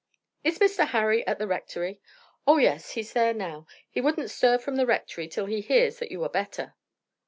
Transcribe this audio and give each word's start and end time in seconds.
"Is 0.43 0.57
Mr. 0.57 0.87
Harry 0.87 1.23
at 1.27 1.37
the 1.37 1.45
rectory?" 1.45 2.01
"Oh 2.47 2.57
yes; 2.57 2.93
he's 2.93 3.13
there 3.13 3.35
now. 3.35 3.67
He 3.87 4.01
wouldn't 4.01 4.31
stir 4.31 4.57
from 4.57 4.75
the 4.77 4.87
rectory 4.87 5.27
till 5.27 5.45
he 5.45 5.61
hears 5.61 5.99
that 5.99 6.09
you 6.11 6.23
are 6.23 6.29
better." 6.29 6.73